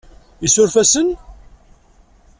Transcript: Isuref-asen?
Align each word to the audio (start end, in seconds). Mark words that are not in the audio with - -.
Isuref-asen? 0.45 1.07